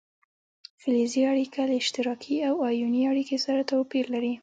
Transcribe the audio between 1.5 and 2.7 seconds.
له اشتراکي او